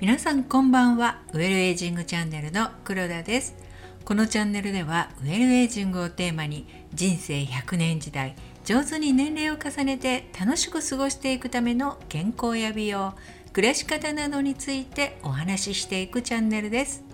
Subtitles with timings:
[0.00, 1.22] 皆さんこんばんは。
[1.32, 3.56] ウェルエイジングチャンネルの黒田です。
[4.04, 8.34] このチャンネルではウェルエイジングをテーマに人生100年時代
[8.64, 13.14] 上手に年齢を重ねて楽しく過ごしていくための健康や美容
[13.52, 17.04] 暮らし方などについてお話ししていくチャンネルです。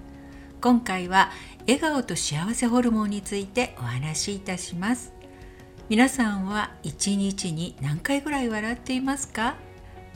[0.61, 1.31] 今回は
[1.67, 5.13] 笑顔と幸せホルモンについてお話しいたします。
[5.89, 9.57] 皆さんは1日に何回ぐらい笑っていますか？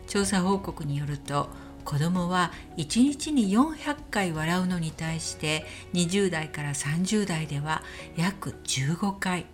[0.08, 1.48] 調査報告によると
[1.84, 5.64] 子供は1日に400回笑うのに対して
[5.94, 7.82] 20代から30代では
[8.16, 9.46] 約15回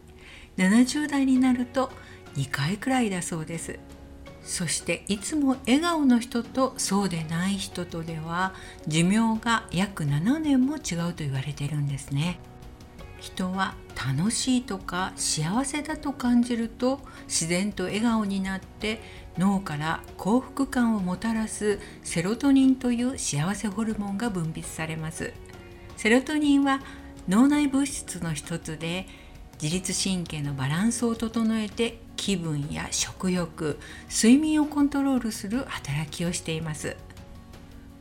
[0.57, 1.91] 70代になると
[2.35, 3.79] 2回くらいだそうです。
[4.43, 8.53] そしていつも笑顔の人とそうでない人とでは
[8.87, 12.39] 寿命が約7年も違うと言われてるんですね。
[13.25, 19.01] 人は楽しいとか幸せだと感じると自然と笑顔になって
[19.39, 25.33] 脳から幸福感をもたらすセロトニンという幸せホルモンが分泌されます。
[25.97, 26.81] セロトニンは
[27.27, 29.07] 脳内物質の一つで
[29.63, 33.79] 自律神経のバランスを整えて気分や食欲
[34.11, 36.97] 睡眠をコントロールする働きをしています。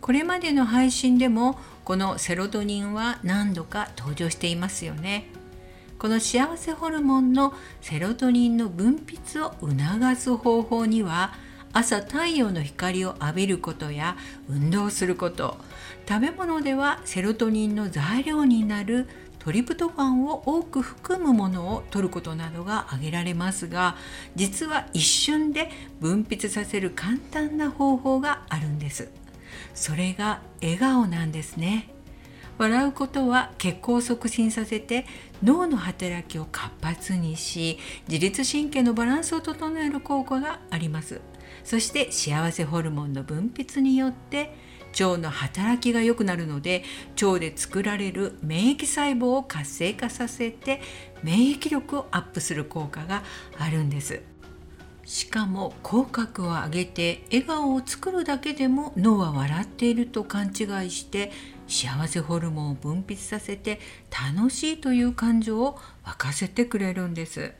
[0.03, 5.29] これまでの配信でもこのセロトニンは何度か登場していますよね。
[5.97, 11.33] この幸せホルモンのセロトニンの分泌を促す方法には
[11.71, 14.17] 朝太陽の光を浴びることや
[14.49, 15.55] 運動すること
[16.05, 19.07] 食べ物ではセロトニンの材料になる
[19.39, 23.95] トリプトファンを多く含むものを摂ることなどが挙げられますが
[24.35, 29.22] 実は一瞬で分泌させる簡単な方法があるんです。
[29.73, 31.89] それが笑顔なんですね。
[32.57, 35.05] 笑うことは血行を促進させて
[35.41, 41.21] 脳の働きを活発にし自律神経のバランスを整える効果があります。
[41.63, 44.55] そして幸せホルモンの分泌によって
[44.99, 46.83] 腸の働きが良くなるので
[47.21, 50.81] 腸で作られる免疫細胞を活性化させて
[51.23, 53.23] 免疫力をアップする効果が
[53.57, 54.21] あるんです。
[55.05, 61.31] しかも口角を上げて笑顔を作るだけでも脳は笑っていると勘違いして
[61.67, 63.79] 幸せホルモンを分泌させて
[64.35, 67.53] 楽しいという感情を沸かせてくれるんです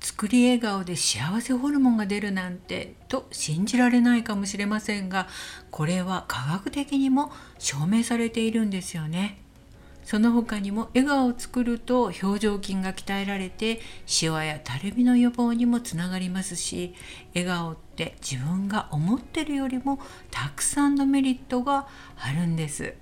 [0.00, 5.28] 作り笑顔で幸せホルモンが出るなんてと信じられないかもしれませんが
[5.70, 9.38] これは科学的にも証明されているんですよね。
[10.04, 16.94] その他にも笑顔を作ると表情筋が鍛えられてシワやたるみの予防にもつながりますし
[17.34, 19.98] 笑顔って自分が思ってるよりも
[20.30, 22.94] たくさんのメリットがあるんです。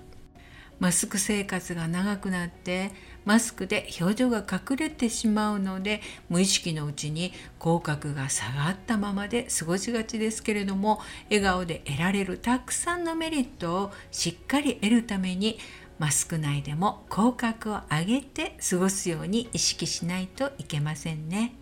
[0.82, 2.90] マスク生活が長くなって
[3.24, 15.56] マスクで表情が隠れてしまうので無意識のうちに口角が下がったままで過ごしがちですけれども笑顔で得られるたくさんのメリットをしっかり得るために
[16.02, 21.54] マスク内でも口角を上げて過ごすように意識しないといけませんね。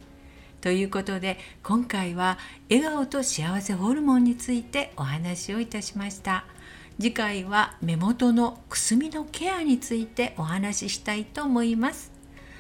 [0.63, 2.39] ということで今回は
[2.71, 6.47] 笑顔と幸せホルモンについてお話をいたしました。
[6.99, 12.13] 次回は目元のくすみのケアについてお話ししたいと思います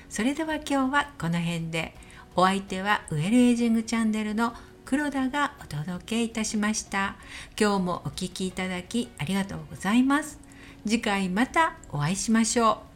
[0.08, 1.94] それでは今日はこの辺で
[2.34, 4.54] お相手はウェルエイジングチャンネルの
[4.86, 7.16] 黒田がお届けいたしました
[7.60, 10.50] 今日もお聴きいただきありがとうございます
[10.86, 12.89] 次回またお会いしましょう。